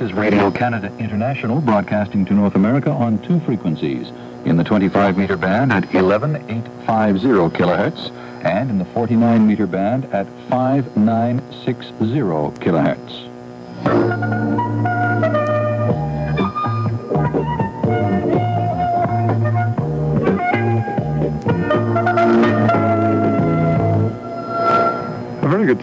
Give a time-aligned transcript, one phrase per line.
[0.00, 4.08] This is Radio Canada International broadcasting to North America on two frequencies.
[4.46, 8.10] In the 25 meter band at 11850 kilohertz
[8.42, 11.92] and in the 49 meter band at 5960
[12.64, 13.29] kilohertz.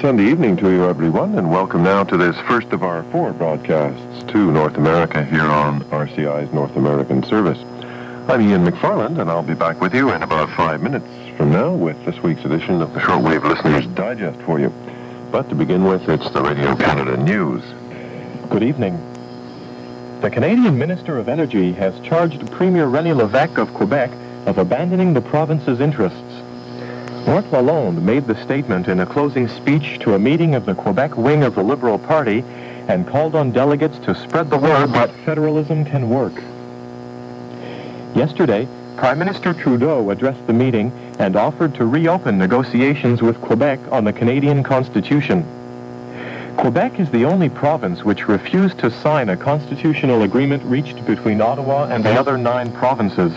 [0.01, 4.31] Sunday evening to you, everyone, and welcome now to this first of our four broadcasts
[4.31, 7.57] to North America here on RCI's North American Service.
[8.29, 11.73] I'm Ian McFarland, and I'll be back with you in about five minutes from now
[11.73, 14.71] with this week's edition of the Shortwave Listeners Digest for you.
[15.31, 17.63] But to begin with, it's the Radio Canada News.
[18.49, 19.01] Good evening.
[20.21, 24.11] The Canadian Minister of Energy has charged Premier René Lévesque of Quebec
[24.45, 26.26] of abandoning the province's interests.
[27.27, 31.17] Marc Lalonde made the statement in a closing speech to a meeting of the Quebec
[31.17, 32.41] wing of the Liberal Party
[32.87, 36.33] and called on delegates to spread the word that federalism can work.
[38.15, 40.89] Yesterday, Prime Minister Trudeau addressed the meeting
[41.19, 45.43] and offered to reopen negotiations with Quebec on the Canadian Constitution.
[46.55, 51.89] Quebec is the only province which refused to sign a constitutional agreement reached between Ottawa
[51.89, 53.33] and the other nine provinces.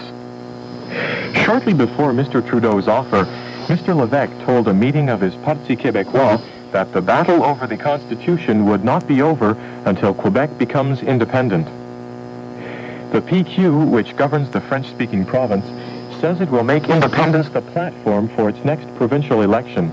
[1.44, 2.46] Shortly before Mr.
[2.46, 3.27] Trudeau's offer,
[3.71, 3.95] Mr.
[3.95, 8.83] Lévesque told a meeting of his Parti Québécois that the battle over the Constitution would
[8.83, 11.67] not be over until Quebec becomes independent.
[13.13, 15.65] The PQ, which governs the French-speaking province,
[16.21, 19.93] says it will make independence the platform for its next provincial election.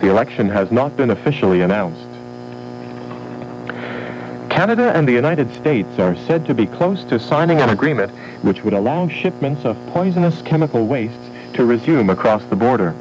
[0.00, 2.04] The election has not been officially announced.
[4.50, 8.62] Canada and the United States are said to be close to signing an agreement which
[8.64, 11.27] would allow shipments of poisonous chemical wastes
[11.58, 12.94] to resume across the border.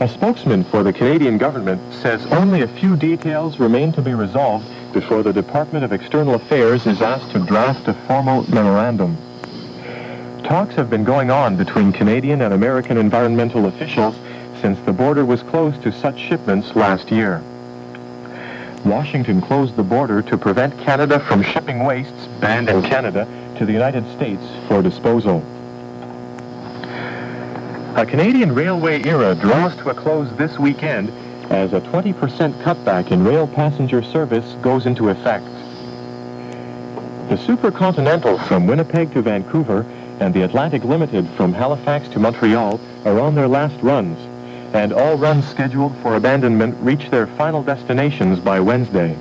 [0.00, 4.66] A spokesman for the Canadian government says only a few details remain to be resolved
[4.94, 9.18] before the Department of External Affairs is asked to draft a formal memorandum.
[10.42, 14.16] Talks have been going on between Canadian and American environmental officials
[14.62, 17.42] since the border was closed to such shipments last year.
[18.86, 23.28] Washington closed the border to prevent Canada from shipping wastes banned in Canada
[23.58, 25.44] to the United States for disposal.
[27.98, 31.10] A Canadian railway era draws to a close this weekend
[31.50, 32.14] as a 20%
[32.62, 35.44] cutback in rail passenger service goes into effect.
[37.28, 39.84] The Supercontinental from Winnipeg to Vancouver
[40.20, 44.16] and the Atlantic Limited from Halifax to Montreal are on their last runs,
[44.74, 49.18] and all runs scheduled for abandonment reach their final destinations by Wednesday.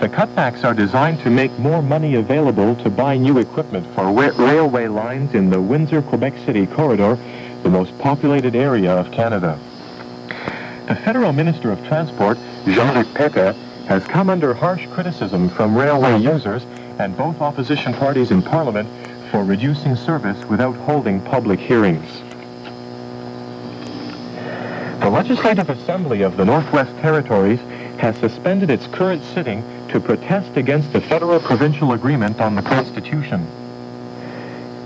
[0.00, 4.32] The cutbacks are designed to make more money available to buy new equipment for wa-
[4.36, 7.18] railway lines in the Windsor-Quebec City corridor,
[7.62, 9.58] the most populated area of Canada.
[10.88, 13.54] The Federal Minister of Transport, Jean-Luc Pépin,
[13.88, 16.64] has come under harsh criticism from railway users
[16.98, 18.88] and both opposition parties in Parliament
[19.30, 22.22] for reducing service without holding public hearings.
[25.00, 27.60] The Legislative Assembly of the Northwest Territories
[27.98, 33.46] has suspended its current sitting to protest against the federal-provincial agreement on the Constitution.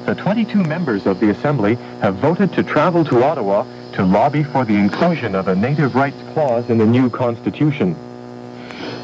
[0.06, 4.64] The 22 members of the Assembly have voted to travel to Ottawa to lobby for
[4.64, 7.94] the inclusion of a native rights clause in the new Constitution.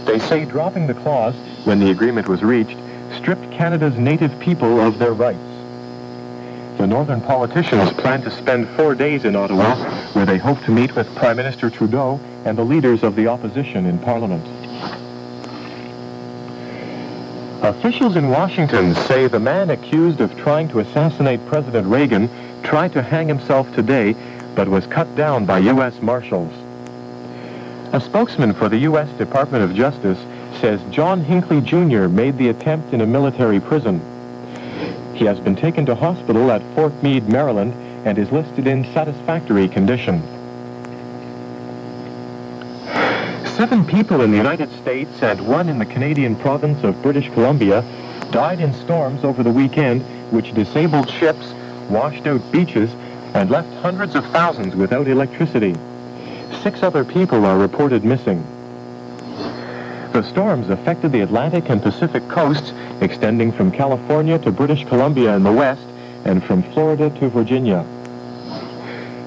[0.04, 1.34] They say dropping the clause,
[1.64, 2.76] when the agreement was reached,
[3.16, 5.38] stripped Canada's native people of their rights.
[6.78, 9.76] The northern politicians plan to spend four days in Ottawa,
[10.14, 13.84] where they hope to meet with Prime Minister Trudeau and the leaders of the opposition
[13.84, 14.59] in Parliament.
[17.62, 22.30] Officials in Washington say the man accused of trying to assassinate President Reagan
[22.62, 24.16] tried to hang himself today,
[24.54, 26.00] but was cut down by U.S.
[26.00, 26.50] Marshals.
[27.92, 29.10] A spokesman for the U.S.
[29.18, 30.18] Department of Justice
[30.62, 32.08] says John Hinckley Jr.
[32.08, 34.00] made the attempt in a military prison.
[35.14, 37.74] He has been taken to hospital at Fort Meade, Maryland,
[38.06, 40.22] and is listed in satisfactory condition.
[43.60, 47.84] Seven people in the United States and one in the Canadian province of British Columbia
[48.30, 50.00] died in storms over the weekend
[50.32, 51.52] which disabled ships,
[51.90, 52.90] washed out beaches,
[53.34, 55.74] and left hundreds of thousands without electricity.
[56.62, 58.42] Six other people are reported missing.
[60.14, 62.72] The storms affected the Atlantic and Pacific coasts,
[63.02, 65.86] extending from California to British Columbia in the west
[66.24, 67.84] and from Florida to Virginia.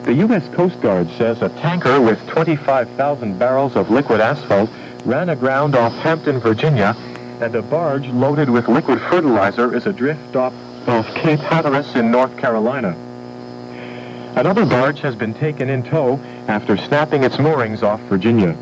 [0.04, 0.46] The U.S.
[0.54, 4.70] Coast Guard says a tanker with 25,000 barrels of liquid asphalt
[5.06, 6.94] ran aground off Hampton, Virginia,
[7.40, 10.54] and a barge loaded with liquid fertilizer is adrift off,
[10.90, 12.98] off Cape Hatteras in North Carolina.
[14.36, 16.20] Another barge has been taken in tow
[16.50, 18.58] after snapping its moorings off Virginia.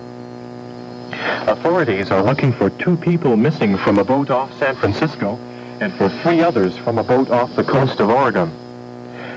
[1.47, 5.39] Authorities are looking for two people missing from a boat off San Francisco
[5.79, 8.51] and for three others from a boat off the coast of Oregon.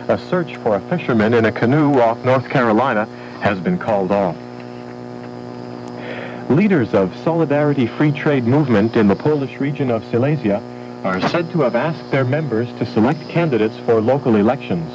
[0.06, 3.06] A search for a fisherman in a canoe off North Carolina
[3.40, 4.36] has been called off.
[6.50, 10.62] Leaders of Solidarity Free Trade movement in the Polish region of Silesia
[11.04, 14.92] are said to have asked their members to select candidates for local elections.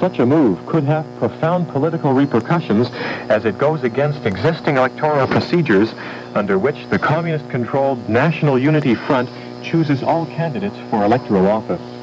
[0.00, 2.90] Such a move could have profound political repercussions
[3.30, 5.94] as it goes against existing electoral procedures
[6.34, 9.30] under which the communist-controlled National Unity Front
[9.62, 11.93] chooses all candidates for electoral office.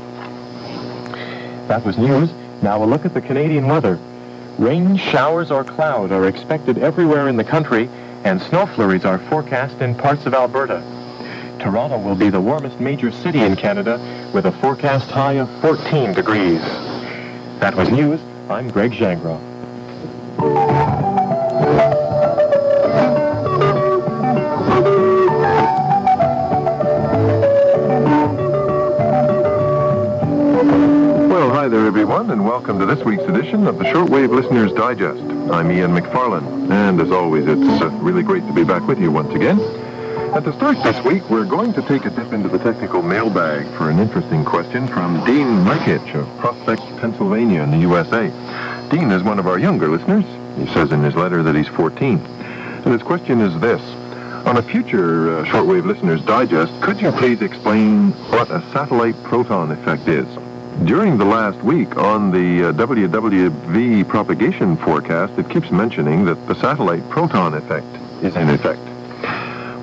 [1.71, 2.29] That was news.
[2.61, 3.97] Now a look at the Canadian weather.
[4.57, 7.87] Rain, showers, or cloud are expected everywhere in the country,
[8.25, 10.83] and snow flurries are forecast in parts of Alberta.
[11.59, 14.01] Toronto will be the warmest major city in Canada
[14.33, 16.59] with a forecast high of 14 degrees.
[17.61, 18.19] That was news.
[18.49, 19.39] I'm Greg Jangro.
[32.51, 35.21] Welcome to this week's edition of the Shortwave Listeners Digest.
[35.53, 39.09] I'm Ian McFarland, and as always, it's uh, really great to be back with you
[39.09, 39.57] once again.
[40.35, 43.65] At the start this week, we're going to take a dip into the technical mailbag
[43.77, 48.27] for an interesting question from Dean Murkich of Prospect, Pennsylvania in the USA.
[48.89, 50.25] Dean is one of our younger listeners.
[50.57, 52.17] He says in his letter that he's 14.
[52.19, 53.81] And his question is this.
[54.45, 59.71] On a future uh, Shortwave Listeners Digest, could you please explain what a satellite proton
[59.71, 60.27] effect is?
[60.85, 66.55] During the last week on the uh, WWV propagation forecast, it keeps mentioning that the
[66.55, 67.85] satellite proton effect
[68.23, 68.81] is in effect.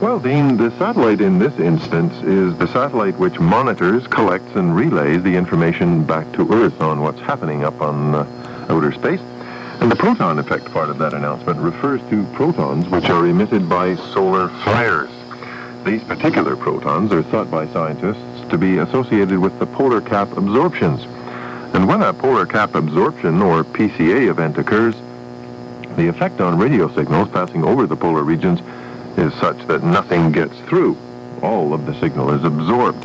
[0.03, 5.23] Well, Dean, the satellite in this instance is the satellite which monitors, collects, and relays
[5.23, 9.21] the information back to Earth on what's happening up on uh, outer space.
[9.81, 13.94] And the proton effect part of that announcement refers to protons which are emitted by
[14.12, 15.11] solar flares.
[15.85, 21.05] These particular protons are thought by scientists to be associated with the polar cap absorptions.
[21.75, 24.95] And when a polar cap absorption or PCA event occurs,
[25.97, 28.61] the effect on radio signals passing over the polar regions
[29.19, 30.97] is such that nothing gets through.
[31.43, 33.05] All of the signal is absorbed.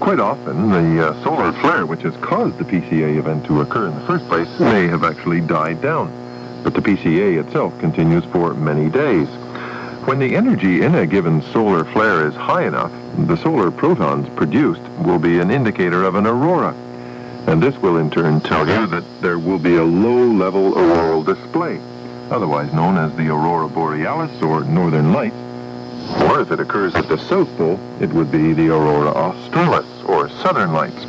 [0.00, 3.94] Quite often, the uh, solar flare which has caused the PCA event to occur in
[3.94, 6.12] the first place may have actually died down,
[6.62, 9.28] but the PCA itself continues for many days.
[10.08, 12.90] When the energy in a given solar flare is high enough,
[13.26, 16.74] the solar protons produced will be an indicator of an aurora.
[17.46, 21.78] And this will in turn tell you that there will be a low-level auroral display,
[22.30, 25.36] otherwise known as the aurora borealis or northern lights,
[26.22, 30.30] or if it occurs at the South Pole, it would be the aurora australis, or
[30.30, 31.04] southern lights.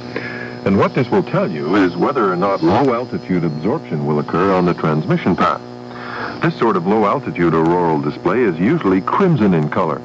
[0.65, 4.65] And what this will tell you is whether or not low-altitude absorption will occur on
[4.65, 5.61] the transmission path.
[6.41, 10.01] This sort of low-altitude auroral display is usually crimson in color.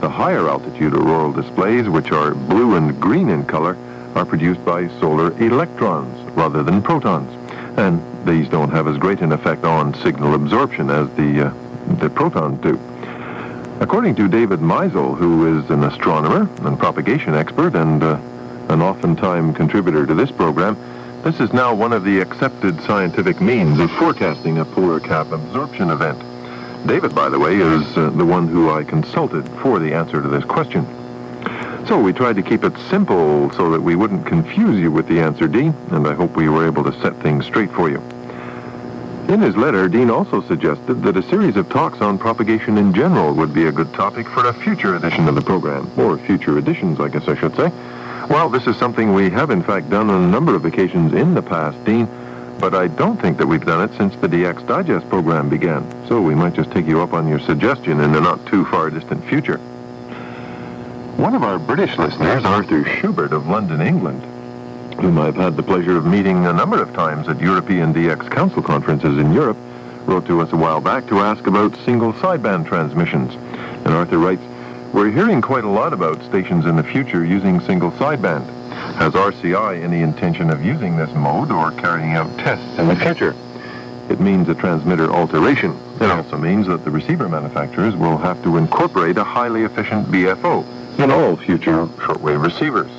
[0.00, 3.76] The higher altitude auroral displays, which are blue and green in color,
[4.14, 7.28] are produced by solar electrons rather than protons.
[7.76, 12.08] And these don't have as great an effect on signal absorption as the, uh, the
[12.08, 12.78] protons do.
[13.80, 18.20] According to David Meisel, who is an astronomer and propagation expert and uh,
[18.68, 20.76] an oftentimes contributor to this program,
[21.22, 25.90] this is now one of the accepted scientific means of forecasting a polar cap absorption
[25.90, 26.18] event.
[26.86, 30.28] David, by the way, is uh, the one who I consulted for the answer to
[30.28, 30.84] this question.
[31.86, 35.20] So we tried to keep it simple so that we wouldn't confuse you with the
[35.20, 38.02] answer, Dean, and I hope we were able to set things straight for you.
[39.28, 43.32] In his letter, Dean also suggested that a series of talks on propagation in general
[43.34, 46.98] would be a good topic for a future edition of the program, or future editions,
[46.98, 47.70] I guess I should say.
[48.32, 51.34] Well, this is something we have in fact done on a number of occasions in
[51.34, 52.08] the past, Dean,
[52.58, 56.22] but I don't think that we've done it since the DX Digest program began, so
[56.22, 59.22] we might just take you up on your suggestion in the not too far distant
[59.26, 59.58] future.
[61.18, 64.22] One of our British listeners, Arthur Schubert of London, England,
[64.94, 68.62] whom I've had the pleasure of meeting a number of times at European DX Council
[68.62, 69.58] conferences in Europe,
[70.06, 73.34] wrote to us a while back to ask about single sideband transmissions.
[73.84, 74.42] And Arthur writes,
[74.92, 78.46] We're hearing quite a lot about stations in the future using single sideband.
[78.96, 83.34] Has RCI any intention of using this mode or carrying out tests in the future?
[84.10, 85.78] It means a transmitter alteration.
[85.98, 90.62] It also means that the receiver manufacturers will have to incorporate a highly efficient BFO
[90.98, 92.90] in all future shortwave receivers.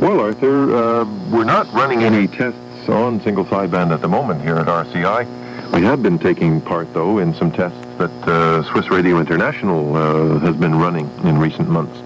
[0.00, 4.56] Well, Arthur, uh, we're not running any tests on single sideband at the moment here
[4.56, 5.47] at RCI.
[5.72, 10.38] We have been taking part, though, in some tests that uh, Swiss Radio International uh,
[10.40, 11.96] has been running in recent months.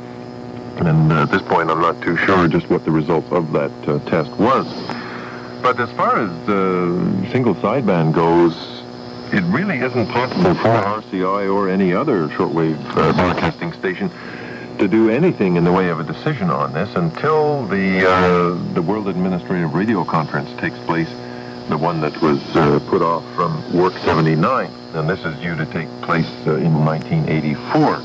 [0.78, 3.70] And uh, at this point, I'm not too sure just what the results of that
[3.86, 4.66] uh, test was.
[5.62, 8.54] But as far as uh, single sideband goes,
[9.32, 14.10] it really isn't possible for RCI or any other shortwave uh, broadcasting station
[14.78, 18.82] to do anything in the way of a decision on this until the uh, the
[18.82, 21.08] World Administrative Radio Conference takes place,
[21.68, 25.66] the one that was uh, put off from WARC 79, and this is due to
[25.66, 28.02] take place uh, in 1984.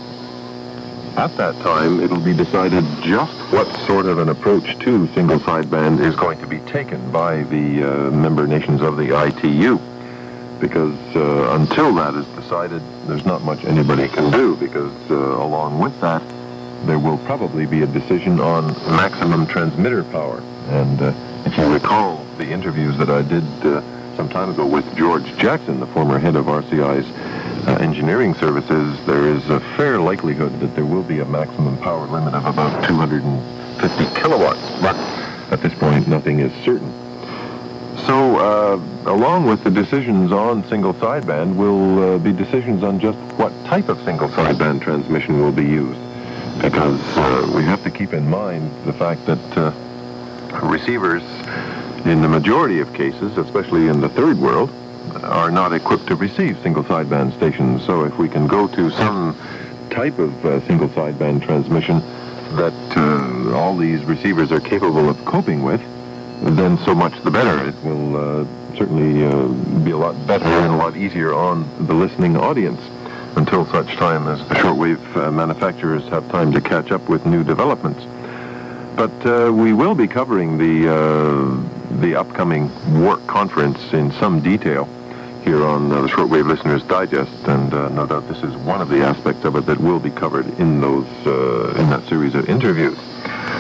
[1.18, 6.00] At that time, it'll be decided just what sort of an approach to single sideband
[6.00, 9.80] is going to be taken by the uh, member nations of the ITU.
[10.60, 15.80] Because uh, until that is decided, there's not much anybody can do, because uh, along
[15.80, 16.22] with that,
[16.86, 20.42] there will probably be a decision on maximum transmitter power.
[20.70, 21.14] And uh,
[21.46, 23.82] if you recall the interviews that I did uh,
[24.18, 27.08] some time ago with George Jackson, the former head of RCI's
[27.68, 32.06] uh, engineering services, there is a fair likelihood that there will be a maximum power
[32.08, 34.82] limit of about 250 kilowatts.
[34.82, 34.96] But
[35.52, 36.92] at this point, nothing is certain.
[38.06, 38.76] So, uh,
[39.12, 43.90] along with the decisions on single sideband will uh, be decisions on just what type
[43.90, 46.00] of single sideband transmission will be used.
[46.62, 49.72] Because uh, we have to keep in mind the fact that uh,
[50.64, 51.24] receivers,
[52.06, 54.70] in the majority of cases, especially in the third world,
[55.24, 57.86] are not equipped to receive single sideband stations.
[57.86, 59.38] So if we can go to some
[59.90, 62.00] type of uh, single sideband transmission
[62.56, 65.82] that uh, all these receivers are capable of coping with,
[66.42, 67.68] then so much the better.
[67.68, 68.46] It will uh,
[68.78, 69.48] certainly uh,
[69.84, 72.80] be a lot better and a lot easier on the listening audience
[73.36, 77.44] until such time as the shortwave uh, manufacturers have time to catch up with new
[77.44, 78.04] developments.
[78.98, 84.86] But uh, we will be covering the uh, the upcoming WARC conference in some detail
[85.44, 88.90] here on uh, the Shortwave Listeners Digest, and uh, no doubt this is one of
[88.90, 92.50] the aspects of it that will be covered in those uh, in that series of
[92.50, 92.98] interviews.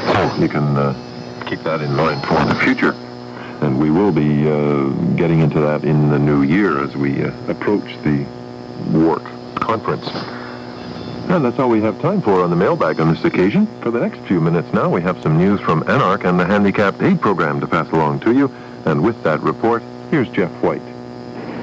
[0.08, 2.96] So you can uh, keep that in mind for the future,
[3.62, 7.32] and we will be uh, getting into that in the new year as we uh,
[7.48, 8.25] approach the
[8.89, 9.24] WARC
[9.60, 10.37] conference.
[11.29, 13.67] And that's all we have time for on the mailbag on this occasion.
[13.81, 17.01] For the next few minutes now, we have some news from ANARC and the Handicapped
[17.01, 18.50] Aid Program to pass along to you.
[18.86, 20.81] And with that report, here's Jeff White.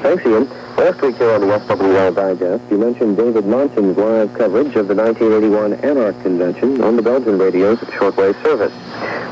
[0.02, 0.46] Thanks, Ian.
[0.76, 4.94] Last week here on the SWL Digest, you mentioned David Monson's live coverage of the
[4.94, 8.72] 1981 ANARC Convention on the Belgian radio's shortwave service.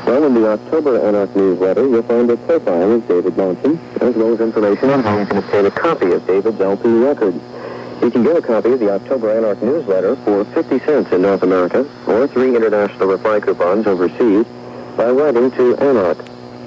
[0.07, 4.33] Well, in the October ANARC newsletter, you'll find a profile of David Monson, as well
[4.33, 7.39] as information on how you can obtain a copy of David's LP record.
[8.03, 11.41] You can get a copy of the October ANARC newsletter for 50 cents in North
[11.41, 14.45] America, or three international reply coupons overseas,
[14.97, 16.17] by writing to ANARC,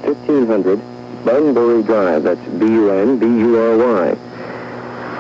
[0.07, 0.81] 1500
[1.27, 2.23] Bunbury Drive.
[2.23, 4.15] That's B-U-N-B-U-R-Y.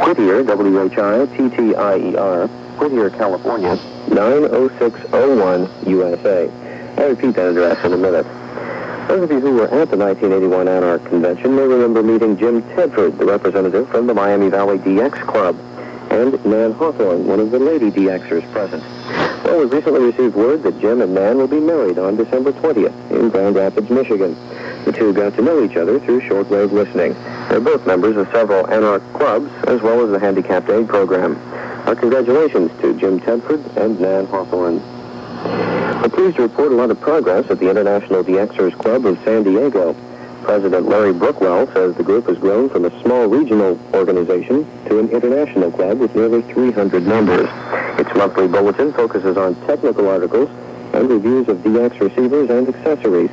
[0.06, 6.50] Whittier, W-H-I-T-T-I-E-R, Whittier, California, 90601 USA.
[6.96, 8.26] I'll repeat that address in a minute.
[9.08, 13.18] Those of you who were at the 1981 ANARC Convention may remember meeting Jim Tedford,
[13.18, 15.58] the representative from the Miami Valley DX Club,
[16.10, 18.82] and Nan Hawthorne, one of the lady DXers present.
[19.44, 23.10] Well, we've recently received word that Jim and Nan will be married on December 20th
[23.10, 24.36] in Grand Rapids, Michigan.
[24.84, 27.14] The two got to know each other through shortwave listening.
[27.48, 31.36] They're both members of several ANARC clubs, as well as the Handicapped Aid Program.
[31.86, 34.82] Our congratulations to Jim Tedford and Nan Hawthorne.
[36.02, 39.42] We're pleased to report a lot of progress at the International DXers Club of San
[39.44, 39.94] Diego.
[40.46, 45.10] President Larry Brookwell says the group has grown from a small regional organization to an
[45.10, 47.48] international club with nearly 300 members.
[47.98, 50.48] Its monthly bulletin focuses on technical articles
[50.94, 53.30] and reviews of DX receivers and accessories.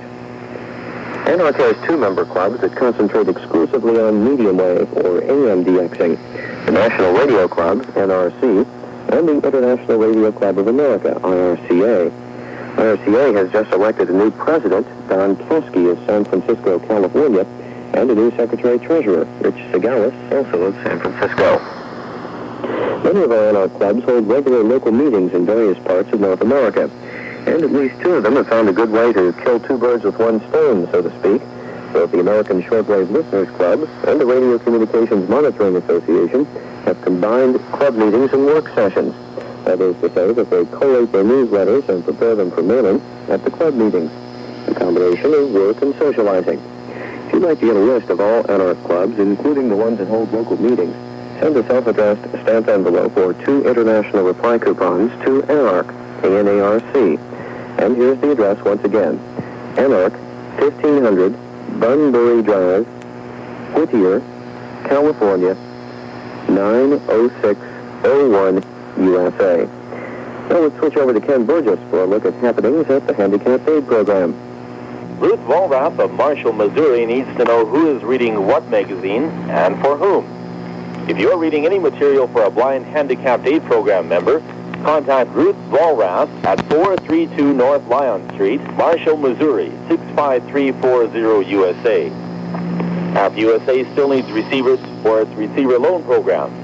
[1.30, 6.18] ANARC has two member clubs that concentrate exclusively on medium wave or AM DXing.
[6.66, 8.66] The National Radio Club, NRC,
[9.10, 12.23] and the International Radio Club of America, IRCA.
[12.76, 17.46] IRCA has just elected a new president, Don Caskey of San Francisco, California,
[17.94, 21.60] and a new secretary-treasurer, Rich Segalis, also of San Francisco.
[23.04, 26.90] Many of our ANARC clubs hold regular local meetings in various parts of North America,
[27.46, 30.04] and at least two of them have found a good way to kill two birds
[30.04, 31.42] with one stone, so to speak.
[31.92, 36.46] Both the American Shortwave Listeners Club and the Radio Communications Monitoring Association
[36.86, 39.14] have combined club meetings and work sessions.
[39.66, 43.44] That is to say that they collate their newsletters and prepare them for mailing at
[43.46, 44.12] the club meetings.
[44.68, 46.60] A combination of work and socializing.
[47.28, 50.08] If you'd like to get a list of all ANARC clubs, including the ones that
[50.08, 50.96] hold local meetings,
[51.40, 55.88] send a self-addressed stamped envelope or two international reply coupons to ANARC,
[56.24, 57.18] A-N-A-R-C.
[57.82, 59.20] And here's the address once again.
[59.78, 60.14] ANARC,
[60.60, 61.36] 1500
[61.80, 62.86] Bunbury Drive,
[63.76, 64.22] Whittier,
[64.84, 65.56] California,
[66.50, 68.62] 90601
[68.98, 69.68] USA.
[70.50, 73.68] Now let's switch over to Ken Burgess for a look at happenings at the Handicapped
[73.68, 74.34] Aid Program.
[75.20, 79.96] Ruth Vollrath of Marshall, Missouri needs to know who is reading what magazine and for
[79.96, 80.26] whom.
[81.10, 84.40] If you're reading any material for a blind handicapped aid program member,
[84.84, 92.10] contact Ruth Vollrath at 432 North Lyon Street, Marshall, Missouri, 65340 USA.
[93.14, 96.63] HAP USA still needs receivers for its receiver loan program.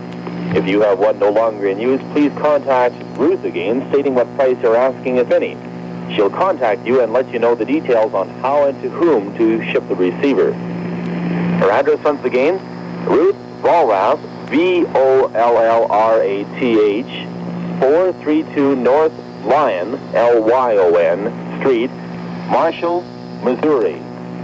[0.55, 4.57] If you have one no longer in use, please contact Ruth again, stating what price
[4.63, 5.55] you're asking, if any.
[6.15, 9.63] She'll contact you and let you know the details on how and to whom to
[9.65, 10.53] ship the receiver.
[10.53, 12.59] Her address once again,
[13.05, 17.27] Ruth Vollrath, V-O-L-L-R-A-T-H,
[17.79, 19.13] 432 North
[19.45, 21.91] Lyon, L-Y-O-N, Street,
[22.49, 23.03] Marshall,
[23.43, 24.01] Missouri,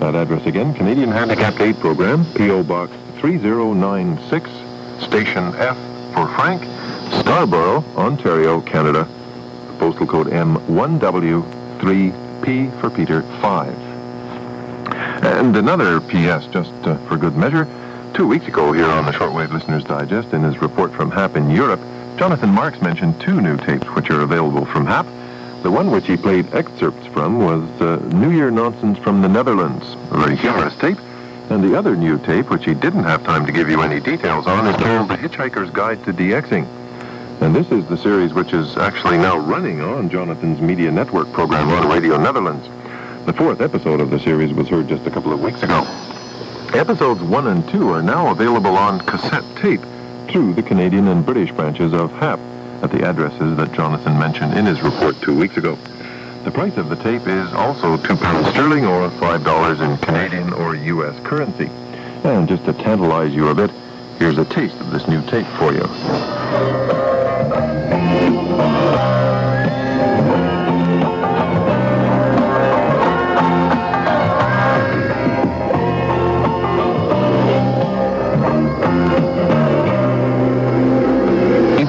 [0.00, 2.62] That address again, Canadian Handicapped Aid Program, P.O.
[2.62, 4.50] Box 3096,
[5.00, 5.78] Station F
[6.12, 6.62] for Frank,
[7.20, 9.08] Scarborough, Ontario, Canada,
[9.78, 13.74] postal code M1W3P for Peter 5.
[15.24, 17.68] And another PS, just uh, for good measure,
[18.14, 21.50] two weeks ago here on the Shortwave Listeners Digest, in his report from HAP in
[21.50, 21.80] Europe,
[22.16, 25.06] Jonathan Marks mentioned two new tapes which are available from HAP.
[25.62, 29.84] The one which he played excerpts from was uh, New Year Nonsense from the Netherlands,
[30.10, 30.98] a very humorous tape.
[31.50, 34.46] And the other new tape, which he didn't have time to give you any details
[34.46, 36.66] on, is called The Hitchhiker's Guide to DXing.
[37.40, 41.68] And this is the series which is actually now running on Jonathan's Media Network program
[41.68, 42.66] on Radio Netherlands.
[43.26, 45.82] The fourth episode of the series was heard just a couple of weeks ago.
[46.72, 49.82] Episodes one and two are now available on cassette tape
[50.28, 52.40] through the Canadian and British branches of HAP
[52.82, 55.76] at the addresses that Jonathan mentioned in his report two weeks ago.
[56.44, 61.18] The price of the tape is also £2 sterling or $5 in Canadian or U.S.
[61.22, 61.68] currency.
[62.24, 63.70] And just to tantalize you a bit,
[64.18, 67.05] here's a taste of this new tape for you.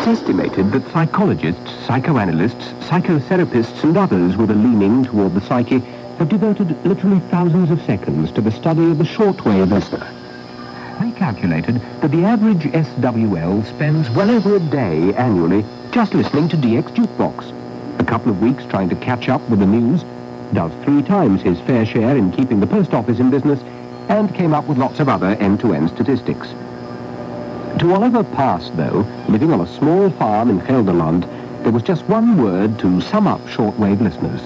[0.07, 5.79] It's estimated that psychologists, psychoanalysts, psychotherapists, and others with a leaning toward the psyche
[6.17, 10.07] have devoted literally thousands of seconds to the study of the shortwave listener.
[11.01, 16.55] They calculated that the average SWL spends well over a day annually just listening to
[16.55, 17.99] DX Jukebox.
[17.99, 20.05] A couple of weeks trying to catch up with the news,
[20.53, 23.61] does three times his fair share in keeping the post office in business,
[24.07, 26.47] and came up with lots of other end-to-end statistics.
[27.79, 31.27] To Oliver Pass, though, living on a small farm in Gelderland,
[31.63, 34.41] there was just one word to sum up shortwave listeners.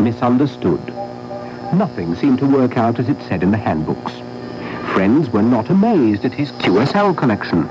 [0.00, 0.84] Misunderstood.
[1.72, 4.12] Nothing seemed to work out as it said in the handbooks.
[4.92, 7.62] friends were not amazed at his QSL collection.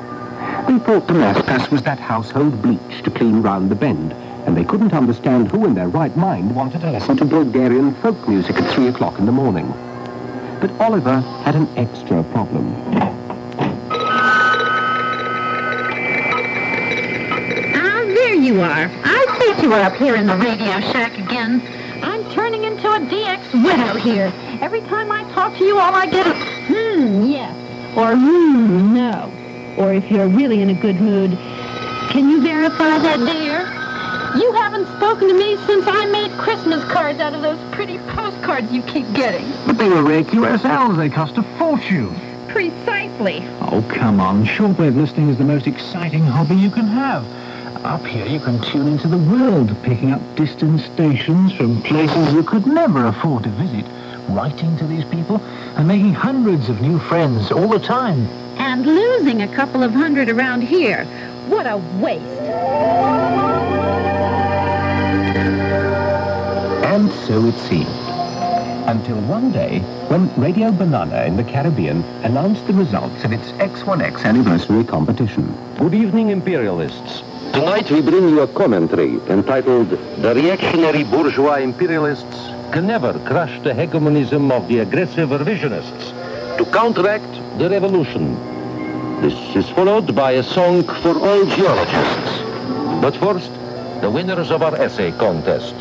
[0.67, 4.13] They thought Damascus was that household bleach to clean round the bend,
[4.45, 8.27] and they couldn't understand who in their right mind wanted to listen to Bulgarian folk
[8.27, 9.67] music at three o'clock in the morning.
[10.59, 13.20] But Oliver had an extra problem.
[18.51, 18.91] You are.
[19.05, 21.61] I thought you were up here in the Radio Shack again.
[22.03, 24.33] I'm turning into a DX widow here.
[24.59, 26.33] Every time I talk to you, all I get is,
[26.67, 27.55] hmm, yes,
[27.95, 29.31] or hmm, no.
[29.77, 31.31] Or if you're really in a good mood,
[32.09, 33.61] can you verify that, dear?
[34.37, 38.69] You haven't spoken to me since I made Christmas cards out of those pretty postcards
[38.69, 39.49] you keep getting.
[39.65, 40.97] But they were rare QSLs.
[40.97, 42.13] They cost a fortune.
[42.49, 43.45] Precisely.
[43.61, 44.45] Oh, come on.
[44.45, 47.25] Shortwave listening is the most exciting hobby you can have.
[47.83, 52.43] Up here, you can tune into the world, picking up distant stations from places you
[52.43, 53.85] could never afford to visit,
[54.29, 55.41] writing to these people,
[55.77, 58.27] and making hundreds of new friends all the time.
[58.59, 61.05] And losing a couple of hundred around here.
[61.47, 62.23] What a waste.
[66.85, 67.87] And so it seemed.
[68.87, 74.23] Until one day, when Radio Banana in the Caribbean announced the results of its X1X
[74.23, 75.51] anniversary competition.
[75.79, 77.23] Good evening, imperialists.
[77.53, 82.37] Tonight we bring you a commentary entitled The Reactionary Bourgeois Imperialists
[82.71, 88.35] Can Never Crush the Hegemonism of the Aggressive Revisionists to Counteract the Revolution.
[89.21, 92.41] This is followed by a song for all geologists.
[93.01, 93.51] But first,
[93.99, 95.75] the winners of our essay contest.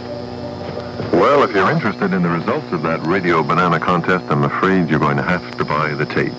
[1.13, 4.99] Well, if you're interested in the results of that Radio Banana contest, I'm afraid you're
[4.99, 6.35] going to have to buy the tape.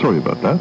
[0.00, 0.60] Sorry about that.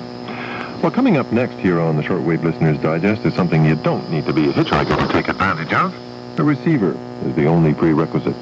[0.82, 4.26] Well, coming up next here on the Shortwave Listeners Digest is something you don't need
[4.28, 5.94] to be a hitchhiker to take advantage of.
[6.40, 8.38] A receiver is the only prerequisite.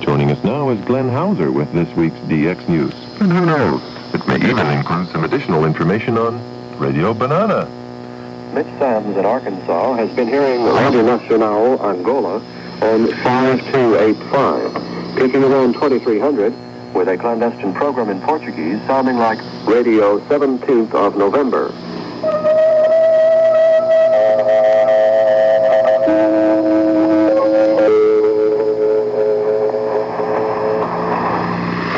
[0.00, 2.94] Joining us now is Glenn Hauser with this week's DX News.
[3.20, 3.82] And who knows,
[4.14, 6.40] it may even include some additional information on
[6.78, 7.66] Radio Banana.
[8.54, 12.36] Mitch Sams in Arkansas has been hearing Radio Nacional Angola
[12.80, 16.54] on 5285, peaking around 2300
[16.94, 21.68] with a clandestine program in Portuguese sounding like Radio 17th of November.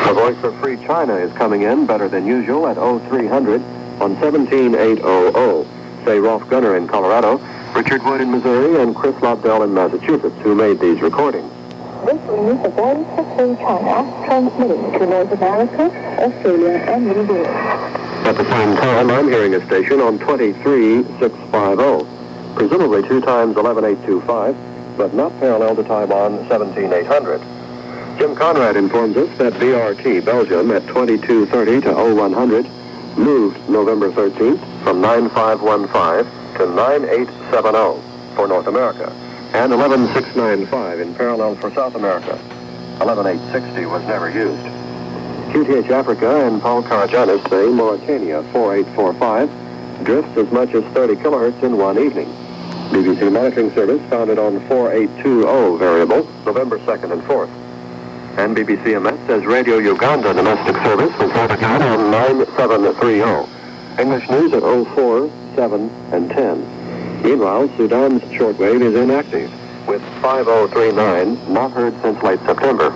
[0.07, 3.61] The voice of Free China is coming in better than usual at 0300
[4.01, 5.67] on 17800.
[6.05, 7.37] Say Rolf Gunner in Colorado,
[7.73, 11.56] Richard Wood in Missouri, and Chris Lobdell in Massachusetts, who made these recordings.
[12.05, 17.47] This is the voice of Free China, transmitting to North America, Australia, and New Zealand.
[18.27, 22.05] At the same time, I'm hearing a station on 23650,
[22.55, 24.55] presumably two times 11825,
[24.95, 27.41] but not parallel to Taiwan 17800.
[28.19, 32.69] Jim Conrad informs us that BRT Belgium at 2230 to 0100
[33.17, 36.25] moved November 13th from 9515
[36.57, 38.01] to 9870
[38.35, 39.11] for North America
[39.57, 42.37] and 11695 in parallel for South America.
[43.01, 44.63] 11860 was never used.
[45.51, 51.75] QTH Africa and Paul Karajanis say Mauritania 4845 drifts as much as 30 kilohertz in
[51.75, 52.27] one evening.
[52.93, 57.49] BBC monitoring service founded on 4820 variable November 2nd and 4th.
[58.37, 58.55] And
[59.25, 63.51] says Radio Uganda domestic service was notified on 9730.
[63.99, 66.76] English news at 04, 7, and 10.
[67.23, 69.51] Meanwhile, Sudan's shortwave is inactive,
[69.87, 72.91] with 5039 not heard since late September.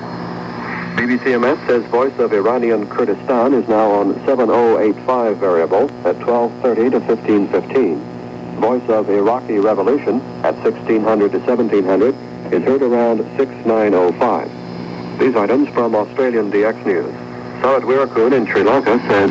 [0.95, 6.99] BBC MS says voice of Iranian Kurdistan is now on 7085 variable at 1230 to
[6.99, 8.59] 1515.
[8.61, 12.13] Voice of Iraqi Revolution at 1600 to 1700
[12.53, 15.19] is heard around 6905.
[15.19, 17.13] These items from Australian DX News.
[17.61, 19.29] Sarat Wirakun in Sri Lanka says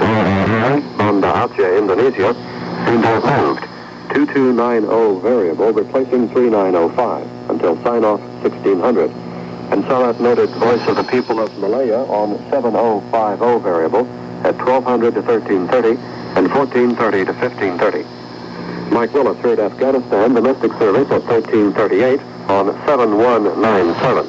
[0.98, 2.34] Banda Aceh, Indonesia,
[2.86, 3.69] seemed moved.
[4.14, 9.10] 2290 variable replacing 3905 until sign-off 1600.
[9.70, 14.06] And Sarat noted voice of the people of Malaya on 7050 variable
[14.42, 15.94] at 1200 to 1330
[16.34, 18.90] and 1430 to 1530.
[18.90, 22.20] Mike Willis heard Afghanistan domestic service at 1338
[22.50, 24.26] on 7197.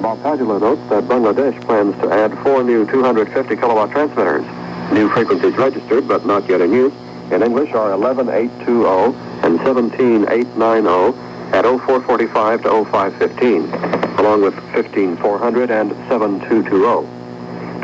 [0.00, 4.46] Bob notes that Bangladesh plans to add four new 250 kilowatt transmitters.
[4.92, 6.94] New frequencies registered but not yet in use
[7.30, 11.18] in English are 11820 and 17890
[11.52, 13.72] at 0445 to 0515,
[14.18, 17.06] along with 15400 and 7220.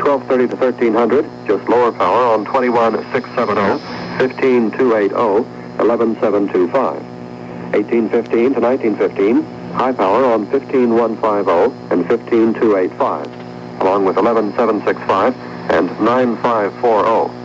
[0.01, 3.79] 1230 to 1300, just lower power on 21670,
[4.17, 5.13] 15280,
[5.77, 7.01] 11725.
[7.73, 15.35] 1815 to 1915, high power on 15150 and 15285, along with 11765,
[15.71, 17.44] and 9540.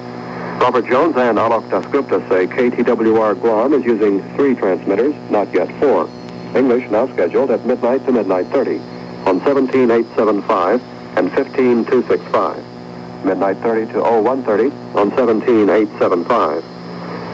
[0.61, 6.07] Robert Jones and Alok Dasgupta say KTWR Guam is using three transmitters, not yet four.
[6.55, 8.77] English now scheduled at midnight to midnight 30
[9.25, 10.83] on 17875
[11.17, 13.25] and 15265.
[13.25, 16.65] Midnight 30 to 0130 on 17875.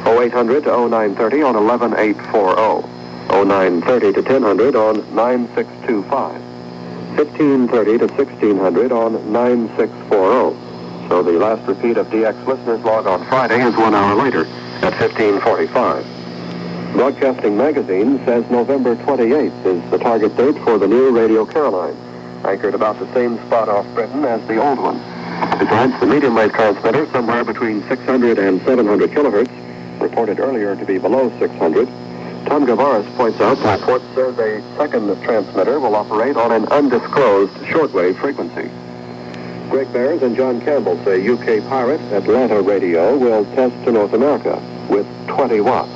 [0.06, 2.88] 0800 to 0930 on 11840.
[3.28, 6.40] 0930 to 1000 on 9625.
[7.18, 10.65] 1530 to 1600 on 9640.
[11.08, 14.44] So the last repeat of DX listeners log on Friday is one hour later
[14.82, 16.04] at 1545.
[16.94, 21.96] Broadcasting Magazine says November 28th is the target date for the new Radio Caroline,
[22.44, 24.98] anchored about the same spot off Britain as the old one.
[25.58, 30.98] Besides the medium wave transmitter, somewhere between 600 and 700 kilohertz, reported earlier to be
[30.98, 31.86] below 600,
[32.46, 37.52] Tom Gavaris points out that reports says a second transmitter will operate on an undisclosed
[37.70, 38.70] shortwave frequency.
[39.70, 44.62] Greg Bears and John Campbell say UK Pirate Atlanta Radio will test to North America
[44.88, 45.90] with 20 watts.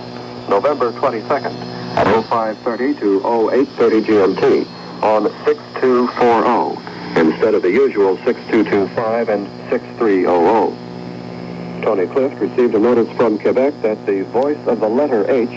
[0.48, 1.54] November 22nd
[1.96, 3.18] at 0530 to
[3.50, 4.66] 0830 GMT
[5.02, 11.82] on 6240 instead of the usual 6225 and 6300.
[11.82, 15.48] Tony Clift received a notice from Quebec that the voice of the letter H,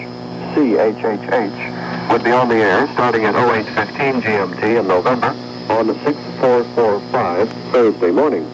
[0.56, 5.36] C-H-H-H, would be on the air starting at 0815 GMT in November
[5.69, 8.49] on 6445 Thursday morning.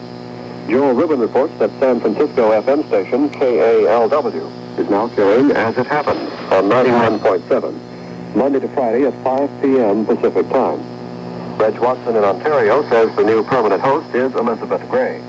[0.68, 6.30] Joel Rubin reports that San Francisco FM station KALW is now carrying As It Happens
[6.52, 10.06] on 91.7, Monday to Friday at 5 p.m.
[10.06, 10.80] Pacific Time.
[11.58, 15.20] Reg Watson in Ontario says the new permanent host is Elizabeth Gray.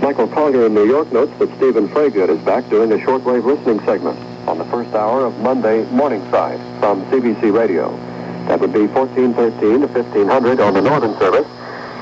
[0.00, 3.78] Michael Collier in New York notes that Stephen Freygood is back doing a shortwave listening
[3.84, 8.09] segment on the first hour of Monday Morningside from CBC Radio.
[8.50, 11.46] That would be 1413 to 1500 on the northern service,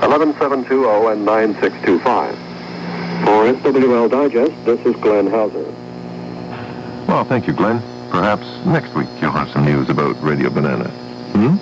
[0.00, 2.34] 11720 and 9625.
[3.26, 5.70] For SWL Digest, this is Glenn Hauser.
[7.06, 7.82] Well, thank you, Glenn.
[8.08, 10.88] Perhaps next week you'll have some news about Radio Banana.
[10.88, 11.58] Hmm?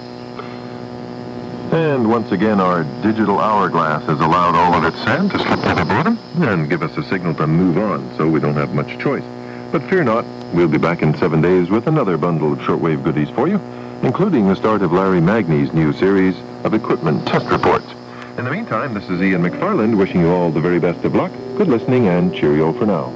[1.74, 5.74] And once again, our digital hourglass has allowed all of its sand to slip to
[5.74, 8.96] the bottom and give us a signal to move on, so we don't have much
[9.00, 9.24] choice.
[9.72, 13.30] But fear not, we'll be back in seven days with another bundle of shortwave goodies
[13.30, 13.60] for you,
[14.02, 17.86] including the start of Larry Magne's new series of equipment test reports.
[18.38, 21.32] In the meantime, this is Ian McFarland wishing you all the very best of luck,
[21.56, 23.12] good listening, and cheerio for now.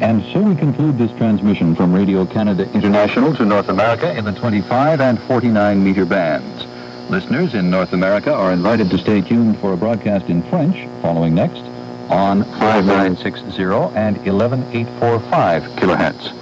[0.00, 4.32] And so we conclude this transmission from Radio Canada International to North America in the
[4.32, 6.66] 25 and 49 meter bands.
[7.10, 11.34] Listeners in North America are invited to stay tuned for a broadcast in French following
[11.34, 11.62] next
[12.12, 13.64] on 5960
[13.96, 16.32] and 11845 kilohertz.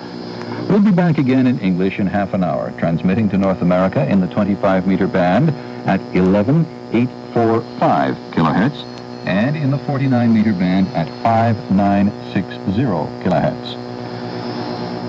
[0.69, 4.19] We'll be back again in English in half an hour, transmitting to North America in
[4.21, 5.51] the 25 meter band
[5.87, 8.85] at 11845 kilohertz
[9.27, 12.83] and in the 49 meter band at 5960
[13.23, 13.77] kilohertz.